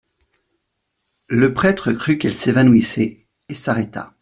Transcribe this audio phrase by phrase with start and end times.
[1.29, 4.15] Le prêtre crut qu'elle s'évanouissait, et s'arrêta.